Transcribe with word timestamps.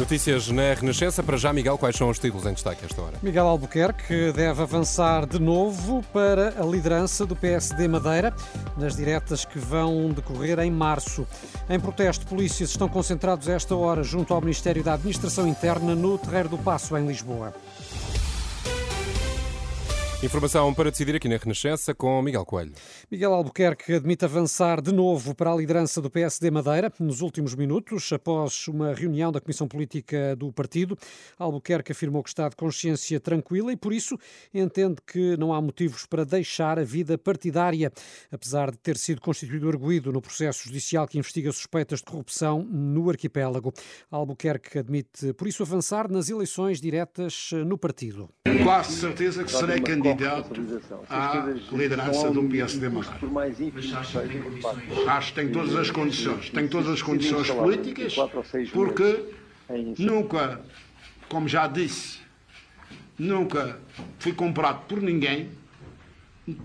Notícias 0.00 0.48
na 0.48 0.72
Renascença. 0.72 1.22
Para 1.22 1.36
já, 1.36 1.52
Miguel, 1.52 1.76
quais 1.76 1.94
são 1.94 2.08
os 2.08 2.18
títulos 2.18 2.46
em 2.46 2.54
destaque 2.54 2.86
esta 2.86 3.02
hora? 3.02 3.18
Miguel 3.22 3.46
Albuquerque 3.46 4.32
deve 4.32 4.62
avançar 4.62 5.26
de 5.26 5.38
novo 5.38 6.02
para 6.10 6.54
a 6.58 6.64
liderança 6.64 7.26
do 7.26 7.36
PSD 7.36 7.86
Madeira 7.86 8.34
nas 8.78 8.96
diretas 8.96 9.44
que 9.44 9.58
vão 9.58 10.08
decorrer 10.08 10.58
em 10.60 10.70
março. 10.70 11.26
Em 11.68 11.78
protesto, 11.78 12.26
polícias 12.26 12.70
estão 12.70 12.88
concentrados 12.88 13.46
a 13.46 13.52
esta 13.52 13.76
hora 13.76 14.02
junto 14.02 14.32
ao 14.32 14.40
Ministério 14.40 14.82
da 14.82 14.94
Administração 14.94 15.46
Interna 15.46 15.94
no 15.94 16.16
Terreiro 16.16 16.48
do 16.48 16.56
Passo, 16.56 16.96
em 16.96 17.06
Lisboa. 17.06 17.52
Informação 20.22 20.74
para 20.74 20.90
decidir 20.90 21.16
aqui 21.16 21.26
na 21.30 21.38
Renascença 21.38 21.94
com 21.94 22.20
Miguel 22.20 22.44
Coelho. 22.44 22.74
Miguel 23.10 23.32
Albuquerque 23.32 23.94
admite 23.94 24.22
avançar 24.22 24.82
de 24.82 24.92
novo 24.92 25.34
para 25.34 25.50
a 25.50 25.56
liderança 25.56 25.98
do 25.98 26.10
PSD 26.10 26.50
Madeira 26.50 26.92
nos 27.00 27.22
últimos 27.22 27.54
minutos, 27.54 28.12
após 28.12 28.68
uma 28.68 28.92
reunião 28.92 29.32
da 29.32 29.40
Comissão 29.40 29.66
Política 29.66 30.36
do 30.36 30.52
partido. 30.52 30.94
Albuquerque 31.38 31.92
afirmou 31.92 32.22
que 32.22 32.28
está 32.28 32.50
de 32.50 32.54
consciência 32.54 33.18
tranquila 33.18 33.72
e, 33.72 33.78
por 33.78 33.94
isso, 33.94 34.18
entende 34.52 34.96
que 35.06 35.38
não 35.38 35.54
há 35.54 35.60
motivos 35.62 36.04
para 36.04 36.22
deixar 36.22 36.78
a 36.78 36.84
vida 36.84 37.16
partidária, 37.16 37.90
apesar 38.30 38.72
de 38.72 38.76
ter 38.76 38.98
sido 38.98 39.22
constituído 39.22 39.70
arguído 39.70 40.12
no 40.12 40.20
processo 40.20 40.64
judicial 40.64 41.08
que 41.08 41.16
investiga 41.16 41.50
suspeitas 41.50 42.00
de 42.00 42.04
corrupção 42.04 42.62
no 42.62 43.08
arquipélago. 43.08 43.72
Albuquerque 44.10 44.80
admite, 44.80 45.32
por 45.32 45.48
isso, 45.48 45.62
avançar 45.62 46.10
nas 46.10 46.28
eleições 46.28 46.78
diretas 46.78 47.52
no 47.64 47.78
partido. 47.78 48.28
Quase 48.62 48.92
certeza 48.92 49.42
que 49.44 49.50
serei 49.50 49.80
candidato 49.80 50.09
à 51.08 51.46
liderança 51.72 52.30
do 52.30 52.42
PSD 52.44 52.88
Madeira. 52.88 53.16
Acho 55.08 55.28
que 55.28 55.40
tem 55.40 55.50
todas 55.50 55.76
as 55.76 55.90
condições. 55.90 56.50
Tem 56.50 56.68
todas 56.68 56.88
as 56.88 57.02
condições 57.02 57.50
políticas, 57.50 58.16
porque 58.72 59.24
nunca, 59.98 60.60
como 61.28 61.48
já 61.48 61.66
disse, 61.66 62.18
nunca 63.18 63.78
fui 64.18 64.32
comprado 64.32 64.86
por 64.86 65.00
ninguém. 65.00 65.50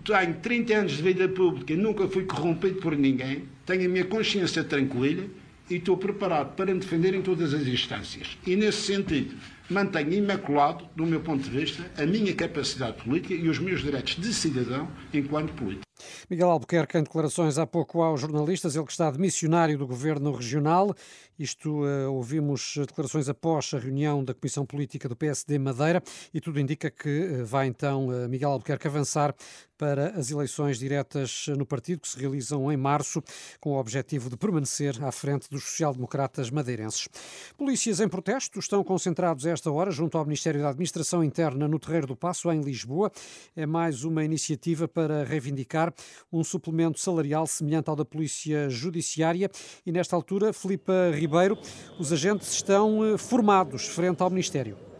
Tenho 0.04 0.36
30 0.42 0.74
anos 0.74 0.92
de 0.94 1.04
vida 1.04 1.28
pública, 1.28 1.76
nunca 1.76 2.08
fui 2.08 2.24
corrompido 2.24 2.80
por 2.80 2.96
ninguém. 2.96 3.48
Tenho 3.66 3.86
a 3.86 3.90
minha 3.90 4.06
consciência 4.06 4.64
tranquila 4.64 5.26
e 5.70 5.76
estou 5.76 5.98
preparado 5.98 6.56
para 6.56 6.74
me 6.74 6.80
defender 6.80 7.14
em 7.14 7.22
todas 7.22 7.54
as 7.54 7.66
instâncias. 7.68 8.38
E 8.46 8.56
nesse 8.56 8.82
sentido, 8.84 9.36
mantenho 9.70 10.14
imaculado, 10.14 10.88
do 10.96 11.06
meu 11.06 11.20
ponto 11.20 11.44
de 11.44 11.50
vista, 11.50 11.90
a 11.98 12.06
minha 12.06 12.34
capacidade 12.34 13.04
política 13.04 13.34
e 13.34 13.50
os 13.50 13.60
meus 13.60 13.82
direitos 13.82 14.16
de 14.16 14.34
cidadão 14.34 14.88
enquanto 15.14 15.54
político. 15.54 15.86
Miguel 16.30 16.50
Albuquerque, 16.50 16.98
em 16.98 17.04
declarações 17.04 17.58
há 17.58 17.66
pouco 17.66 18.02
aos 18.02 18.22
jornalistas, 18.22 18.76
ele 18.76 18.86
que 18.86 18.92
está 18.92 19.10
de 19.12 19.20
missionário 19.20 19.78
do 19.78 19.88
governo 19.88 20.32
regional. 20.32 20.96
Isto 21.38 21.84
uh, 21.84 22.12
ouvimos 22.14 22.76
declarações 22.78 23.28
após 23.28 23.74
a 23.74 23.80
reunião 23.80 24.24
da 24.24 24.34
Comissão 24.34 24.66
Política 24.66 25.10
do 25.10 25.16
PSD 25.16 25.60
Madeira 25.60 26.02
e 26.34 26.40
tudo 26.40 26.60
indica 26.60 26.90
que 26.90 27.26
uh, 27.26 27.46
vai 27.46 27.68
então 27.68 28.08
uh, 28.08 28.30
Miguel 28.30 28.52
Albuquerque 28.52 28.88
avançar 28.88 29.36
para 29.78 30.18
as 30.18 30.32
eleições 30.32 30.80
diretas 30.80 31.48
no 31.58 31.66
partido 31.66 32.00
que 32.00 32.08
se 32.08 32.18
realizam 32.18 32.72
em 32.72 32.78
março, 32.78 33.22
com 33.60 33.72
o 33.72 33.78
objetivo 33.78 34.30
de 34.30 34.38
permanecer 34.38 35.04
à 35.04 35.12
frente 35.12 35.50
dos 35.50 35.64
social-democratas 35.64 36.50
madeirenses. 36.50 37.10
Polícias 37.58 38.00
em 38.00 38.08
protesto 38.08 38.58
estão 38.60 38.84
concentrados 38.84 39.46
a 39.46 39.52
esta 39.52 39.70
hora 39.70 39.92
junto 39.92 40.18
ao 40.18 40.24
Ministério 40.24 40.62
da 40.62 40.70
Administração 40.70 41.24
Interna 41.24 41.68
no 41.68 41.78
Terreiro 41.78 42.08
do 42.08 42.16
Passo, 42.16 42.50
em 42.52 42.62
Lisboa. 42.62 43.12
É 43.56 43.66
mais 43.66 44.06
uma 44.06 44.24
iniciativa 44.24 44.88
para 44.88 45.26
reivindicar 45.26 45.94
um 46.32 46.44
suplemento 46.44 47.00
salarial 47.00 47.46
semelhante 47.48 47.90
ao 47.90 47.96
da 47.96 48.06
Polícia 48.06 48.70
Judiciária 48.70 49.50
e 49.86 49.92
nesta 49.92 50.16
altura, 50.16 50.54
Filipa 50.54 51.12
Ribeiro, 51.14 51.58
os 52.00 52.12
agentes 52.12 52.52
estão 52.52 53.06
eh, 53.06 53.18
formados 53.18 53.88
frente 53.88 54.22
ao 54.22 54.30
Ministério. 54.30 54.95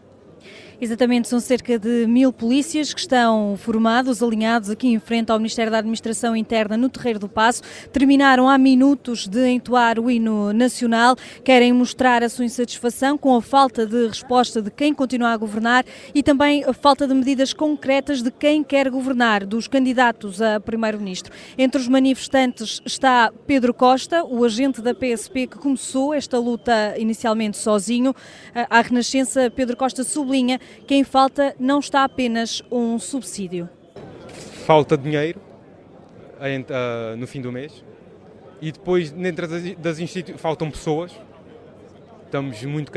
Exatamente, 0.78 1.26
são 1.26 1.40
cerca 1.40 1.78
de 1.78 2.06
mil 2.06 2.30
polícias 2.30 2.92
que 2.92 3.00
estão 3.00 3.56
formados, 3.56 4.22
alinhados 4.22 4.68
aqui 4.68 4.88
em 4.88 4.98
frente 4.98 5.32
ao 5.32 5.38
Ministério 5.38 5.72
da 5.72 5.78
Administração 5.78 6.36
Interna 6.36 6.76
no 6.76 6.90
Terreiro 6.90 7.18
do 7.18 7.30
Passo. 7.30 7.62
Terminaram 7.90 8.46
há 8.46 8.58
minutos 8.58 9.26
de 9.26 9.48
entoar 9.48 9.98
o 9.98 10.10
hino 10.10 10.52
nacional, 10.52 11.16
querem 11.42 11.72
mostrar 11.72 12.22
a 12.22 12.28
sua 12.28 12.44
insatisfação 12.44 13.16
com 13.16 13.34
a 13.34 13.40
falta 13.40 13.86
de 13.86 14.06
resposta 14.06 14.60
de 14.60 14.70
quem 14.70 14.92
continua 14.92 15.30
a 15.30 15.36
governar 15.38 15.82
e 16.14 16.22
também 16.22 16.62
a 16.64 16.74
falta 16.74 17.08
de 17.08 17.14
medidas 17.14 17.54
concretas 17.54 18.20
de 18.20 18.30
quem 18.30 18.62
quer 18.62 18.90
governar, 18.90 19.46
dos 19.46 19.66
candidatos 19.66 20.42
a 20.42 20.60
Primeiro-Ministro. 20.60 21.32
Entre 21.56 21.80
os 21.80 21.88
manifestantes 21.88 22.82
está 22.84 23.32
Pedro 23.46 23.72
Costa, 23.72 24.22
o 24.24 24.44
agente 24.44 24.82
da 24.82 24.94
PSP 24.94 25.46
que 25.46 25.56
começou 25.56 26.12
esta 26.12 26.38
luta 26.38 26.94
inicialmente 26.98 27.56
sozinho. 27.56 28.14
À 28.68 28.82
Renascença, 28.82 29.50
Pedro 29.50 29.74
Costa 29.74 30.04
sublinha 30.04 30.60
quem 30.86 31.02
falta 31.04 31.54
não 31.58 31.80
está 31.80 32.04
apenas 32.04 32.62
um 32.70 32.98
subsídio. 32.98 33.68
Falta 34.64 34.96
dinheiro 34.96 35.40
no 37.16 37.26
fim 37.26 37.40
do 37.40 37.50
mês 37.50 37.84
e 38.60 38.70
depois 38.72 39.10
dentro 39.10 39.46
das 39.78 39.98
instituições 39.98 40.40
faltam 40.40 40.70
pessoas. 40.70 41.12
Estamos 42.24 42.62
muito 42.64 42.92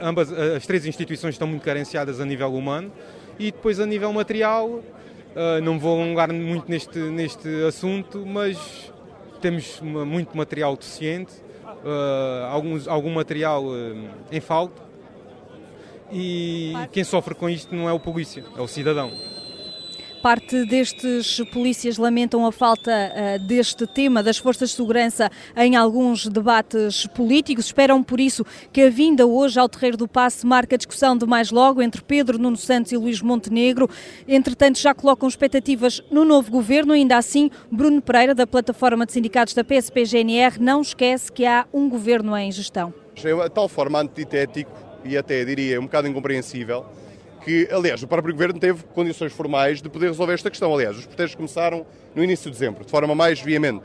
ambas 0.00 0.32
as 0.32 0.66
três 0.66 0.86
instituições 0.86 1.34
estão 1.34 1.48
muito 1.48 1.62
carenciadas 1.62 2.20
a 2.20 2.24
nível 2.24 2.54
humano 2.54 2.92
e 3.38 3.50
depois 3.50 3.80
a 3.80 3.86
nível 3.86 4.12
material 4.12 4.82
não 5.62 5.78
vou 5.78 6.00
alongar 6.00 6.32
muito 6.32 6.70
neste 6.70 6.98
neste 6.98 7.48
assunto, 7.64 8.24
mas 8.24 8.92
temos 9.40 9.80
muito 9.80 10.36
material 10.36 10.76
deficiente, 10.76 11.32
alguns, 12.50 12.86
algum 12.86 13.10
material 13.10 13.64
em 14.30 14.40
falta 14.40 14.89
e 16.12 16.72
quem 16.92 17.04
sofre 17.04 17.34
com 17.34 17.48
isto 17.48 17.74
não 17.74 17.88
é 17.88 17.92
o 17.92 18.00
polícia, 18.00 18.44
é 18.56 18.60
o 18.60 18.66
cidadão. 18.66 19.12
Parte 20.22 20.66
destes 20.66 21.40
polícias 21.50 21.96
lamentam 21.96 22.44
a 22.44 22.52
falta 22.52 22.90
uh, 22.92 23.38
deste 23.38 23.86
tema 23.86 24.22
das 24.22 24.36
forças 24.36 24.68
de 24.68 24.76
segurança 24.76 25.30
em 25.56 25.76
alguns 25.76 26.26
debates 26.26 27.06
políticos. 27.06 27.64
Esperam, 27.64 28.02
por 28.02 28.20
isso, 28.20 28.44
que 28.70 28.82
a 28.82 28.90
vinda 28.90 29.26
hoje 29.26 29.58
ao 29.58 29.66
Terreiro 29.66 29.96
do 29.96 30.06
Passe 30.06 30.46
marque 30.46 30.74
a 30.74 30.78
discussão 30.78 31.16
de 31.16 31.24
mais 31.24 31.50
logo 31.50 31.80
entre 31.80 32.02
Pedro 32.02 32.38
Nuno 32.38 32.58
Santos 32.58 32.92
e 32.92 32.98
Luís 32.98 33.22
Montenegro. 33.22 33.88
Entretanto, 34.28 34.78
já 34.78 34.92
colocam 34.92 35.26
expectativas 35.26 36.02
no 36.10 36.22
novo 36.22 36.50
governo. 36.50 36.92
Ainda 36.92 37.16
assim, 37.16 37.50
Bruno 37.72 38.02
Pereira, 38.02 38.34
da 38.34 38.46
plataforma 38.46 39.06
de 39.06 39.12
sindicatos 39.12 39.54
da 39.54 39.64
PSP-GNR, 39.64 40.60
não 40.60 40.82
esquece 40.82 41.32
que 41.32 41.46
há 41.46 41.66
um 41.72 41.88
governo 41.88 42.36
em 42.36 42.52
gestão. 42.52 42.92
É 43.16 43.48
de 43.48 43.50
tal 43.50 43.68
forma 43.70 43.98
antitético 43.98 44.89
e 45.04 45.16
até 45.16 45.44
diria 45.44 45.80
um 45.80 45.84
bocado 45.84 46.08
incompreensível, 46.08 46.86
que, 47.44 47.68
aliás, 47.70 48.02
o 48.02 48.06
próprio 48.06 48.34
Governo 48.34 48.58
teve 48.58 48.82
condições 48.94 49.32
formais 49.32 49.80
de 49.80 49.88
poder 49.88 50.08
resolver 50.08 50.34
esta 50.34 50.50
questão. 50.50 50.72
Aliás, 50.74 50.96
os 50.96 51.06
protestos 51.06 51.34
começaram 51.34 51.86
no 52.14 52.22
início 52.22 52.50
de 52.50 52.58
dezembro, 52.58 52.84
de 52.84 52.90
forma 52.90 53.14
mais 53.14 53.40
veemente. 53.40 53.82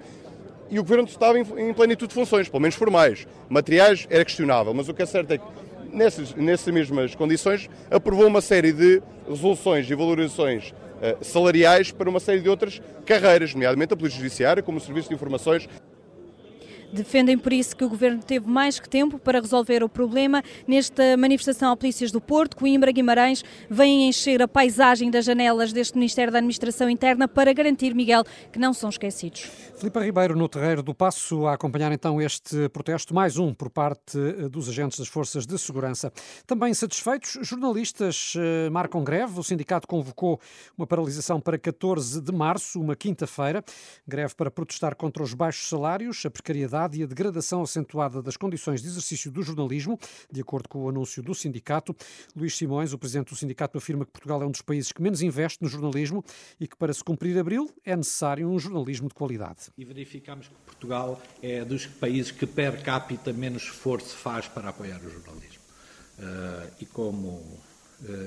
E 0.69 0.79
o 0.79 0.83
Governo 0.83 1.05
estava 1.05 1.39
em 1.39 1.73
plenitude 1.73 2.09
de 2.09 2.13
funções, 2.15 2.49
pelo 2.49 2.61
menos 2.61 2.75
formais. 2.75 3.27
Materiais 3.47 4.07
era 4.09 4.25
questionável, 4.25 4.73
mas 4.73 4.89
o 4.89 4.93
que 4.93 5.03
é 5.03 5.05
certo 5.05 5.31
é 5.31 5.37
que, 5.37 5.43
nessas, 5.91 6.33
nessas 6.33 6.73
mesmas 6.73 7.15
condições, 7.15 7.69
aprovou 7.89 8.27
uma 8.27 8.41
série 8.41 8.73
de 8.73 9.01
resoluções 9.29 9.89
e 9.89 9.95
valorizações 9.95 10.71
uh, 10.71 11.23
salariais 11.23 11.91
para 11.91 12.09
uma 12.09 12.19
série 12.19 12.41
de 12.41 12.49
outras 12.49 12.81
carreiras, 13.05 13.53
nomeadamente 13.53 13.93
a 13.93 13.97
Polícia 13.97 14.17
Judiciária, 14.17 14.63
como 14.63 14.79
o 14.79 14.81
Serviço 14.81 15.09
de 15.09 15.15
Informações 15.15 15.69
Defendem 16.95 17.37
por 17.37 17.51
isso 17.51 17.75
que 17.75 17.83
o 17.83 17.89
governo 17.89 18.23
teve 18.23 18.49
mais 18.49 18.79
que 18.79 18.87
tempo 18.87 19.19
para 19.19 19.41
resolver 19.41 19.83
o 19.83 19.89
problema. 19.89 20.41
Nesta 20.65 21.17
manifestação 21.17 21.69
ao 21.69 21.75
Polícias 21.75 22.09
do 22.09 22.21
Porto, 22.21 22.55
Coimbra 22.55 22.89
Guimarães 22.89 23.43
vêm 23.69 24.07
encher 24.07 24.41
a 24.41 24.47
paisagem 24.47 25.11
das 25.11 25.25
janelas 25.25 25.73
deste 25.73 25.95
Ministério 25.95 26.31
da 26.31 26.39
Administração 26.39 26.89
Interna 26.89 27.27
para 27.27 27.51
garantir, 27.51 27.93
Miguel, 27.93 28.23
que 28.49 28.57
não 28.57 28.73
são 28.73 28.89
esquecidos. 28.89 29.41
Filipe 29.77 29.99
Ribeiro, 29.99 30.37
no 30.37 30.47
Terreiro 30.47 30.81
do 30.81 30.95
Passo, 30.95 31.45
a 31.47 31.55
acompanhar 31.55 31.91
então 31.91 32.21
este 32.21 32.69
protesto, 32.69 33.13
mais 33.13 33.37
um 33.37 33.53
por 33.53 33.69
parte 33.69 34.17
eh, 34.17 34.47
dos 34.47 34.69
agentes 34.69 34.97
das 34.97 35.09
Forças 35.09 35.45
de 35.45 35.57
Segurança. 35.57 36.13
Também 36.47 36.73
satisfeitos, 36.73 37.37
jornalistas 37.41 38.35
eh, 38.37 38.69
marcam 38.69 39.03
greve. 39.03 39.37
O 39.37 39.43
sindicato 39.43 39.85
convocou 39.85 40.39
uma 40.77 40.87
paralisação 40.87 41.41
para 41.41 41.57
14 41.57 42.21
de 42.21 42.31
março, 42.31 42.79
uma 42.79 42.95
quinta-feira. 42.95 43.61
Greve 44.07 44.33
para 44.33 44.49
protestar 44.49 44.95
contra 44.95 45.21
os 45.21 45.33
baixos 45.33 45.67
salários, 45.67 46.25
a 46.25 46.31
precariedade 46.31 46.84
e 46.93 47.03
a 47.03 47.05
degradação 47.05 47.61
acentuada 47.61 48.21
das 48.21 48.35
condições 48.35 48.81
de 48.81 48.87
exercício 48.87 49.31
do 49.31 49.41
jornalismo, 49.41 49.97
de 50.31 50.41
acordo 50.41 50.67
com 50.67 50.83
o 50.83 50.89
anúncio 50.89 51.23
do 51.23 51.33
sindicato. 51.33 51.95
Luís 52.35 52.55
Simões, 52.55 52.91
o 52.91 52.97
presidente 52.97 53.29
do 53.29 53.35
sindicato, 53.35 53.77
afirma 53.77 54.05
que 54.05 54.11
Portugal 54.11 54.41
é 54.41 54.45
um 54.45 54.51
dos 54.51 54.61
países 54.61 54.91
que 54.91 55.01
menos 55.01 55.21
investe 55.21 55.63
no 55.63 55.69
jornalismo 55.69 56.23
e 56.59 56.67
que 56.67 56.75
para 56.75 56.93
se 56.93 57.03
cumprir 57.03 57.39
abril 57.39 57.69
é 57.85 57.95
necessário 57.95 58.49
um 58.49 58.59
jornalismo 58.59 59.07
de 59.07 59.13
qualidade 59.13 59.71
e 59.77 59.85
verificamos 59.85 60.47
que 60.47 60.53
Portugal 60.65 61.21
é 61.41 61.63
dos 61.63 61.85
países 61.85 62.31
que 62.31 62.45
per 62.45 62.81
capita 62.81 63.31
menos 63.33 63.63
esforço 63.63 64.15
faz 64.15 64.47
para 64.47 64.69
apoiar 64.69 64.99
o 64.99 65.09
jornalismo. 65.09 65.63
Uh, 66.17 66.71
e 66.79 66.85
como 66.85 67.59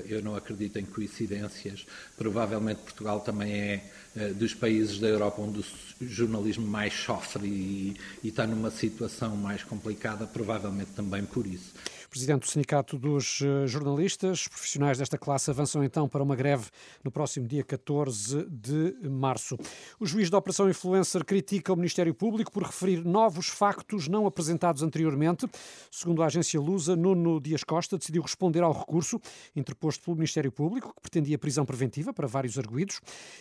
eu 0.07 0.21
não 0.21 0.35
acredito 0.35 0.77
em 0.79 0.85
coincidências, 0.85 1.85
provavelmente 2.17 2.81
Portugal 2.81 3.19
também 3.19 3.53
é 3.53 3.83
uh, 4.15 4.33
dos 4.33 4.53
países 4.53 4.99
da 4.99 5.07
Europa 5.07 5.41
onde 5.41 5.59
o 5.59 5.63
jornalismo 6.01 6.67
mais 6.67 6.93
sofre 6.93 7.47
e, 7.47 7.95
e 8.23 8.29
está 8.29 8.45
numa 8.47 8.71
situação 8.71 9.35
mais 9.35 9.63
complicada, 9.63 10.25
provavelmente 10.25 10.91
também 10.91 11.23
por 11.25 11.45
isso. 11.45 11.73
Presidente 12.09 12.41
do 12.41 12.47
Sindicato 12.47 12.97
dos 12.97 13.39
eh, 13.41 13.67
Jornalistas, 13.67 14.47
profissionais 14.47 14.97
desta 14.97 15.15
classe 15.15 15.51
avançam 15.51 15.83
então 15.83 16.09
para 16.09 16.23
uma 16.23 16.35
greve 16.35 16.65
no 17.03 17.11
próximo 17.11 17.47
dia 17.47 17.63
14 17.63 18.47
de 18.49 18.95
março. 19.07 19.55
O 19.99 20.07
juiz 20.07 20.27
da 20.27 20.39
Operação 20.39 20.67
Influencer 20.67 21.23
critica 21.23 21.71
o 21.71 21.75
Ministério 21.75 22.13
Público 22.15 22.51
por 22.51 22.63
referir 22.63 23.05
novos 23.05 23.47
factos 23.47 24.07
não 24.07 24.25
apresentados 24.25 24.81
anteriormente. 24.81 25.47
Segundo 25.91 26.23
a 26.23 26.25
agência 26.25 26.59
Lusa, 26.59 26.95
Nuno 26.95 27.39
Dias 27.39 27.63
Costa 27.63 27.95
decidiu 27.95 28.23
responder 28.23 28.63
ao 28.63 28.73
recurso 28.73 29.21
interposto 29.59 30.03
pelo 30.03 30.15
Ministério 30.15 30.51
Público, 30.51 30.93
que 30.95 31.01
pretendia 31.01 31.37
prisão 31.37 31.65
preventiva 31.65 32.13
para 32.13 32.27
vários 32.27 32.57
arguídos, 32.57 32.99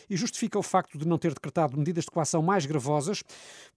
e 0.08 0.16
justifica 0.16 0.58
o 0.58 0.62
facto 0.62 0.98
de 0.98 1.06
não 1.06 1.18
ter 1.18 1.32
decretado 1.32 1.76
medidas 1.76 2.04
de 2.04 2.10
coação 2.10 2.42
mais 2.42 2.66
gravosas, 2.66 3.22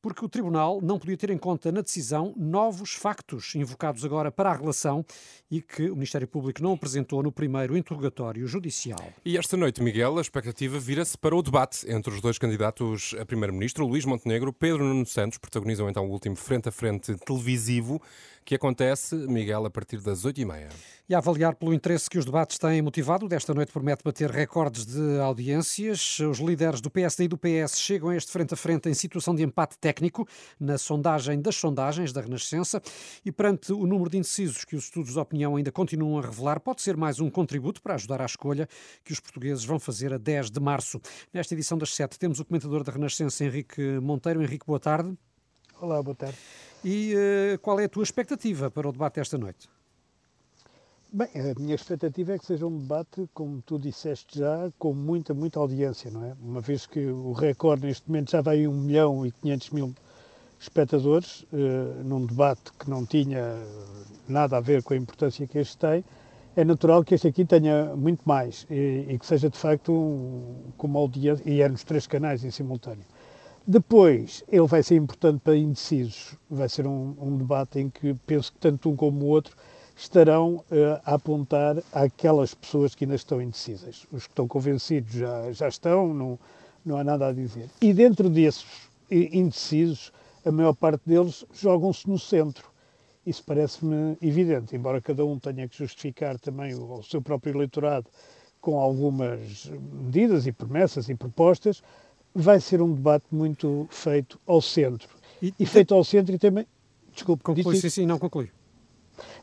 porque 0.01 0.25
o 0.25 0.29
Tribunal 0.29 0.81
não 0.81 0.99
podia 0.99 1.17
ter 1.17 1.29
em 1.29 1.37
conta 1.37 1.71
na 1.71 1.81
decisão 1.81 2.33
novos 2.35 2.93
factos 2.93 3.55
invocados 3.55 4.03
agora 4.03 4.31
para 4.31 4.51
a 4.51 4.53
relação 4.55 5.05
e 5.49 5.61
que 5.61 5.89
o 5.89 5.95
Ministério 5.95 6.27
Público 6.27 6.61
não 6.61 6.73
apresentou 6.73 7.21
no 7.21 7.31
primeiro 7.31 7.77
interrogatório 7.77 8.47
judicial. 8.47 9.13
E 9.23 9.37
esta 9.37 9.55
noite, 9.55 9.81
Miguel, 9.81 10.17
a 10.17 10.21
expectativa 10.21 10.79
vira-se 10.79 11.17
para 11.17 11.35
o 11.35 11.41
debate 11.41 11.89
entre 11.91 12.13
os 12.13 12.21
dois 12.21 12.37
candidatos 12.37 13.15
a 13.19 13.25
Primeiro-Ministro, 13.25 13.85
Luís 13.85 14.05
Montenegro, 14.05 14.51
Pedro 14.51 14.83
Nuno 14.83 15.05
Santos, 15.05 15.37
protagonizam 15.37 15.89
então 15.89 16.07
o 16.07 16.11
último 16.11 16.35
frente 16.35 16.69
a 16.69 16.71
frente 16.71 17.15
televisivo 17.15 18.01
que 18.43 18.55
acontece, 18.55 19.15
Miguel, 19.15 19.65
a 19.65 19.69
partir 19.69 19.99
das 19.99 20.25
8h30. 20.25 20.69
E 21.07 21.15
a 21.15 21.19
avaliar 21.19 21.55
pelo 21.55 21.73
interesse 21.73 22.09
que 22.09 22.17
os 22.17 22.25
debates 22.31 22.57
têm 22.57 22.81
motivado, 22.81 23.27
desta 23.27 23.53
noite 23.53 23.73
promete 23.73 24.05
bater 24.05 24.31
recordes 24.31 24.85
de 24.85 25.19
audiências. 25.19 26.17
Os 26.19 26.39
líderes 26.39 26.79
do 26.79 26.89
PSD 26.89 27.25
e 27.25 27.27
do 27.27 27.37
PS 27.37 27.77
chegam 27.77 28.07
a 28.07 28.15
este 28.15 28.31
frente 28.31 28.53
a 28.53 28.57
frente 28.57 28.87
em 28.87 28.93
situação 28.93 29.35
de 29.35 29.43
empate 29.43 29.77
técnico 29.77 30.25
na 30.57 30.77
sondagem 30.77 31.41
das 31.41 31.57
sondagens 31.57 32.13
da 32.13 32.21
Renascença 32.21 32.81
e 33.25 33.33
perante 33.33 33.73
o 33.73 33.85
número 33.85 34.09
de 34.09 34.17
indecisos 34.17 34.63
que 34.63 34.77
os 34.77 34.85
estudos 34.85 35.11
de 35.11 35.19
opinião 35.19 35.57
ainda 35.57 35.73
continuam 35.73 36.19
a 36.19 36.21
revelar, 36.21 36.61
pode 36.61 36.81
ser 36.81 36.95
mais 36.95 37.19
um 37.19 37.29
contributo 37.29 37.81
para 37.81 37.95
ajudar 37.95 38.21
à 38.21 38.25
escolha 38.25 38.65
que 39.03 39.11
os 39.11 39.19
portugueses 39.19 39.65
vão 39.65 39.77
fazer 39.77 40.13
a 40.13 40.17
10 40.17 40.51
de 40.51 40.59
março. 40.61 41.01
Nesta 41.33 41.53
edição 41.53 41.77
das 41.77 41.93
7 41.93 42.17
temos 42.17 42.39
o 42.39 42.45
comentador 42.45 42.81
da 42.85 42.93
Renascença, 42.93 43.43
Henrique 43.43 43.99
Monteiro. 43.99 44.41
Henrique, 44.41 44.65
boa 44.65 44.79
tarde. 44.79 45.13
Olá, 45.81 46.01
boa 46.01 46.15
tarde. 46.15 46.37
E 46.81 47.13
uh, 47.13 47.59
qual 47.59 47.77
é 47.77 47.83
a 47.83 47.89
tua 47.89 48.03
expectativa 48.03 48.71
para 48.71 48.87
o 48.87 48.91
debate 48.93 49.19
esta 49.19 49.37
noite? 49.37 49.67
Bem, 51.13 51.27
a 51.35 51.59
minha 51.59 51.75
expectativa 51.75 52.31
é 52.31 52.39
que 52.39 52.45
seja 52.45 52.65
um 52.65 52.77
debate, 52.77 53.29
como 53.33 53.61
tu 53.63 53.77
disseste 53.77 54.39
já, 54.39 54.71
com 54.79 54.93
muita, 54.93 55.33
muita 55.33 55.59
audiência, 55.59 56.09
não 56.09 56.23
é? 56.23 56.33
Uma 56.41 56.61
vez 56.61 56.85
que 56.85 57.05
o 57.05 57.33
recorde 57.33 57.85
neste 57.85 58.07
momento 58.07 58.31
já 58.31 58.39
vai 58.39 58.59
em 58.59 58.67
1 58.69 58.73
milhão 58.73 59.25
e 59.25 59.31
500 59.33 59.69
mil 59.71 59.93
espectadores, 60.57 61.41
uh, 61.51 62.01
num 62.05 62.25
debate 62.25 62.71
que 62.79 62.89
não 62.89 63.05
tinha 63.05 63.61
nada 64.25 64.55
a 64.55 64.61
ver 64.61 64.83
com 64.83 64.93
a 64.93 64.97
importância 64.97 65.45
que 65.45 65.57
este 65.57 65.77
tem, 65.77 66.05
é 66.55 66.63
natural 66.63 67.03
que 67.03 67.13
este 67.13 67.27
aqui 67.27 67.43
tenha 67.43 67.93
muito 67.93 68.21
mais 68.23 68.65
e, 68.69 69.07
e 69.09 69.19
que 69.19 69.25
seja 69.25 69.49
de 69.49 69.57
facto 69.57 69.91
um, 69.91 70.71
com 70.77 70.87
uma 70.87 70.99
audiência, 71.01 71.43
e 71.45 71.61
é 71.61 71.67
nos 71.67 71.83
três 71.83 72.07
canais 72.07 72.45
em 72.45 72.51
simultâneo. 72.51 73.03
Depois, 73.67 74.45
ele 74.47 74.65
vai 74.65 74.81
ser 74.81 74.95
importante 74.95 75.41
para 75.41 75.57
indecisos. 75.57 76.37
Vai 76.49 76.69
ser 76.69 76.87
um, 76.87 77.15
um 77.19 77.37
debate 77.37 77.79
em 77.79 77.89
que 77.89 78.13
penso 78.25 78.53
que 78.53 78.59
tanto 78.59 78.89
um 78.89 78.95
como 78.95 79.25
o 79.25 79.27
outro 79.27 79.57
estarão 79.95 80.55
uh, 80.55 81.01
a 81.05 81.15
apontar 81.15 81.77
àquelas 81.93 82.53
pessoas 82.53 82.95
que 82.95 83.05
ainda 83.05 83.15
estão 83.15 83.41
indecisas. 83.41 84.05
Os 84.11 84.23
que 84.25 84.31
estão 84.31 84.47
convencidos 84.47 85.13
já, 85.13 85.51
já 85.51 85.67
estão, 85.67 86.13
não, 86.13 86.39
não 86.85 86.97
há 86.97 87.03
nada 87.03 87.27
a 87.27 87.33
dizer. 87.33 87.69
E 87.81 87.93
dentro 87.93 88.29
desses 88.29 88.65
indecisos, 89.09 90.11
a 90.45 90.51
maior 90.51 90.73
parte 90.73 91.01
deles 91.05 91.45
jogam-se 91.53 92.09
no 92.09 92.17
centro. 92.17 92.69
Isso 93.25 93.43
parece-me 93.45 94.17
evidente, 94.21 94.75
embora 94.75 94.99
cada 94.99 95.23
um 95.23 95.37
tenha 95.37 95.67
que 95.67 95.77
justificar 95.77 96.39
também 96.39 96.73
o, 96.73 96.99
o 96.99 97.03
seu 97.03 97.21
próprio 97.21 97.55
eleitorado 97.55 98.07
com 98.59 98.79
algumas 98.79 99.71
medidas 99.91 100.47
e 100.47 100.51
promessas 100.51 101.09
e 101.09 101.15
propostas, 101.15 101.83
vai 102.33 102.59
ser 102.59 102.81
um 102.81 102.93
debate 102.93 103.25
muito 103.31 103.87
feito 103.89 104.39
ao 104.47 104.61
centro. 104.61 105.09
E, 105.41 105.53
e 105.59 105.65
feito 105.65 105.93
ao 105.93 106.03
centro 106.03 106.33
e 106.33 106.39
também. 106.39 106.65
Desculpe, 107.13 107.43
conclui, 107.43 107.75
sim, 107.75 107.89
sim, 107.89 108.05
não 108.05 108.17
conclui. 108.17 108.49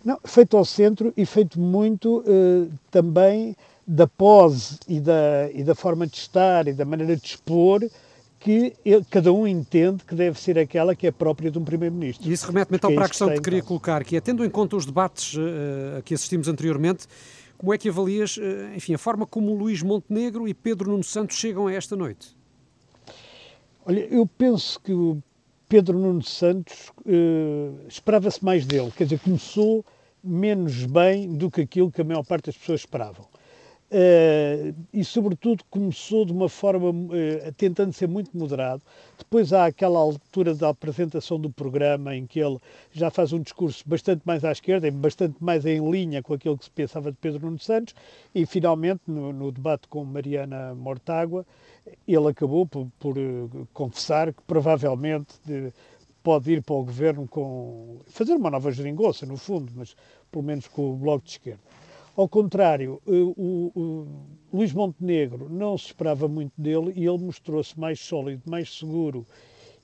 Não, 0.05 0.19
feito 0.25 0.57
ao 0.57 0.65
centro 0.65 1.13
e 1.17 1.27
feito 1.27 1.61
muito 1.61 2.21
uh, 2.21 2.71
também 2.91 3.57
da 3.87 4.07
pose 4.07 4.79
e 4.87 5.01
da, 5.01 5.51
e 5.53 5.65
da 5.65 5.75
forma 5.75 6.07
de 6.07 6.17
estar 6.17 6.69
e 6.69 6.73
da 6.73 6.85
maneira 6.85 7.17
de 7.17 7.25
expor 7.27 7.89
que 8.39 8.75
ele, 8.85 9.05
cada 9.11 9.33
um 9.33 9.47
entende 9.47 10.05
que 10.05 10.15
deve 10.15 10.41
ser 10.41 10.59
aquela 10.59 10.95
que 10.95 11.07
é 11.07 11.11
própria 11.11 11.51
de 11.51 11.59
um 11.59 11.65
Primeiro-Ministro. 11.65 12.29
E 12.29 12.33
isso 12.33 12.47
remete-me 12.47 12.77
então 12.77 12.91
é 12.91 12.95
para 12.95 13.07
a 13.07 13.09
questão 13.09 13.29
que, 13.29 13.35
que 13.35 13.41
queria 13.41 13.63
colocar, 13.63 14.05
que 14.05 14.17
é, 14.17 14.21
tendo 14.21 14.45
em 14.45 14.51
conta 14.51 14.77
os 14.77 14.87
debates 14.87 15.35
uh, 15.35 15.99
a 15.99 16.03
que 16.03 16.15
assistimos 16.15 16.47
anteriormente, 16.49 17.07
como 17.57 17.75
é 17.75 17.79
que 17.79 17.89
avalias, 17.89 18.37
uh, 18.37 18.43
enfim, 18.77 18.95
a 18.95 18.99
forma 18.99 19.27
como 19.27 19.55
Luís 19.55 19.83
Montenegro 19.83 20.47
e 20.47 20.55
Pedro 20.55 20.91
Nuno 20.91 21.03
Santos 21.03 21.37
chegam 21.37 21.67
a 21.67 21.73
esta 21.73 21.97
noite? 21.97 22.37
Olha, 23.85 24.01
eu 24.01 24.27
penso 24.27 24.79
que 24.81 24.93
o 24.93 25.21
Pedro 25.69 25.99
Nuno 25.99 26.23
Santos 26.23 26.91
uh, 27.05 27.87
esperava-se 27.87 28.43
mais 28.43 28.65
dele, 28.65 28.91
quer 28.97 29.05
dizer, 29.05 29.21
começou 29.21 29.85
menos 30.25 30.85
bem 30.87 31.37
do 31.37 31.51
que 31.51 31.61
aquilo 31.61 31.93
que 31.93 32.01
a 32.01 32.05
maior 32.05 32.25
parte 32.25 32.47
das 32.47 32.57
pessoas 32.57 32.81
esperavam. 32.81 33.27
Uh, 33.91 34.77
e, 34.93 35.03
sobretudo, 35.03 35.65
começou 35.71 36.27
de 36.27 36.33
uma 36.33 36.49
forma 36.49 36.91
uh, 36.91 37.53
tentando 37.57 37.91
ser 37.95 38.07
muito 38.07 38.37
moderado. 38.37 38.83
Depois 39.17 39.51
há 39.51 39.65
aquela 39.65 39.99
altura 39.99 40.55
da 40.55 40.69
apresentação 40.69 41.41
do 41.41 41.49
programa 41.49 42.15
em 42.15 42.27
que 42.27 42.39
ele 42.39 42.59
já 42.93 43.11
faz 43.11 43.33
um 43.33 43.41
discurso 43.41 43.83
bastante 43.87 44.21
mais 44.27 44.45
à 44.45 44.53
esquerda, 44.53 44.91
bastante 44.91 45.43
mais 45.43 45.65
em 45.65 45.91
linha 45.91 46.23
com 46.23 46.35
aquilo 46.35 46.59
que 46.59 46.67
se 46.67 46.71
pensava 46.71 47.11
de 47.11 47.17
Pedro 47.17 47.47
Nuno 47.47 47.59
Santos, 47.59 47.95
e 48.35 48.45
finalmente, 48.45 49.01
no, 49.07 49.33
no 49.33 49.51
debate 49.51 49.89
com 49.89 50.05
Mariana 50.05 50.75
Mortágua, 50.75 51.47
ele 52.07 52.29
acabou 52.29 52.67
por, 52.67 52.89
por 52.99 53.17
uh, 53.17 53.67
confessar 53.73 54.35
que 54.35 54.43
provavelmente 54.43 55.35
de, 55.47 55.73
pode 56.23 56.53
ir 56.53 56.63
para 56.63 56.75
o 56.75 56.85
governo 56.85 57.27
com. 57.27 58.01
fazer 58.09 58.35
uma 58.35 58.51
nova 58.51 58.71
geringonça, 58.71 59.25
no 59.25 59.39
fundo, 59.39 59.73
mas 59.75 59.97
pelo 60.31 60.45
menos 60.45 60.69
com 60.69 60.93
o 60.93 60.97
Bloco 60.97 61.25
de 61.25 61.31
Esquerda. 61.31 61.63
Ao 62.19 62.29
contrário, 62.29 63.01
eh, 63.07 63.13
o, 63.13 63.71
o, 63.77 64.09
Luís 64.53 64.73
Montenegro 64.73 65.49
não 65.49 65.79
se 65.79 65.87
esperava 65.87 66.27
muito 66.27 66.53
dele 66.61 66.93
e 66.97 67.07
ele 67.07 67.19
mostrou-se 67.19 67.79
mais 67.79 68.01
sólido, 68.01 68.43
mais 68.45 68.77
seguro 68.77 69.25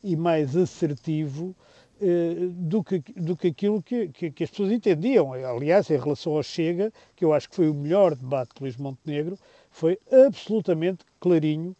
e 0.02 0.16
mais 0.16 0.56
assertivo 0.56 1.54
eh, 2.00 2.48
do, 2.50 2.82
que, 2.82 2.98
do 3.14 3.36
que 3.36 3.46
aquilo 3.46 3.80
que, 3.80 4.08
que, 4.08 4.32
que, 4.32 4.42
as 4.42 4.50
pessoas 4.50 4.72
entendiam. 4.72 5.32
Aliás, 5.32 5.88
em 5.88 5.96
relação 5.96 6.32
ao 6.32 6.42
Chega, 6.42 6.92
que 7.14 7.24
eu 7.24 7.32
acho 7.32 7.48
que 7.48 7.54
foi 7.54 7.70
o 7.70 7.74
melhor 7.74 8.16
debate 8.16 8.56
de 8.56 8.62
Luís 8.62 8.76
Montenegro, 8.76 9.38
foi 9.70 9.96
absolutamente 10.10 11.04
clarinho 11.20 11.76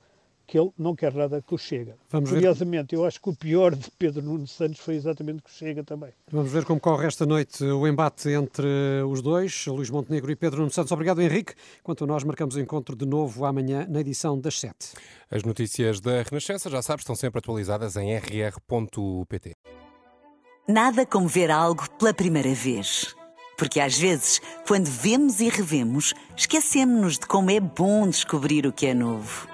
que 0.46 0.58
ele 0.58 0.70
não 0.78 0.94
quer 0.94 1.12
nada 1.12 1.42
que 1.42 1.54
o 1.54 1.58
Chega. 1.58 1.96
Vamos 2.10 2.30
Curiosamente, 2.30 2.94
ver... 2.94 3.00
eu 3.00 3.06
acho 3.06 3.20
que 3.20 3.28
o 3.28 3.34
pior 3.34 3.74
de 3.74 3.90
Pedro 3.92 4.22
Nuno 4.22 4.46
Santos 4.46 4.80
foi 4.80 4.94
exatamente 4.94 5.42
que 5.42 5.50
o 5.50 5.52
Chega 5.52 5.82
também. 5.82 6.10
Vamos 6.30 6.50
ver 6.50 6.64
como 6.64 6.80
corre 6.80 7.06
esta 7.06 7.24
noite 7.24 7.64
o 7.64 7.86
embate 7.86 8.30
entre 8.30 8.66
os 9.08 9.22
dois, 9.22 9.66
Luís 9.66 9.90
Montenegro 9.90 10.30
e 10.30 10.36
Pedro 10.36 10.60
Nuno 10.60 10.70
Santos. 10.70 10.92
Obrigado, 10.92 11.20
Henrique. 11.20 11.54
Quanto 11.82 12.04
a 12.04 12.06
nós, 12.06 12.24
marcamos 12.24 12.54
o 12.56 12.60
encontro 12.60 12.94
de 12.94 13.06
novo 13.06 13.44
amanhã 13.44 13.86
na 13.88 14.00
edição 14.00 14.38
das 14.38 14.60
7. 14.60 14.74
As 15.30 15.42
notícias 15.42 16.00
da 16.00 16.22
Renascença, 16.22 16.70
já 16.70 16.82
sabes, 16.82 17.02
estão 17.02 17.14
sempre 17.14 17.38
atualizadas 17.38 17.96
em 17.96 18.14
rr.pt. 18.16 19.54
Nada 20.68 21.04
como 21.04 21.28
ver 21.28 21.50
algo 21.50 21.88
pela 21.98 22.14
primeira 22.14 22.54
vez. 22.54 23.14
Porque 23.56 23.78
às 23.78 23.96
vezes, 23.96 24.40
quando 24.66 24.86
vemos 24.86 25.40
e 25.40 25.48
revemos, 25.48 26.12
esquecemos-nos 26.36 27.18
de 27.18 27.26
como 27.26 27.50
é 27.50 27.60
bom 27.60 28.08
descobrir 28.08 28.66
o 28.66 28.72
que 28.72 28.86
é 28.86 28.94
novo. 28.94 29.53